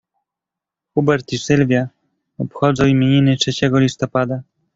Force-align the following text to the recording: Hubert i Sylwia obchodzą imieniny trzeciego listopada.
Hubert 0.93 1.29
i 1.33 1.37
Sylwia 1.37 1.87
obchodzą 2.37 2.85
imieniny 2.85 3.37
trzeciego 3.37 3.79
listopada. 3.79 4.41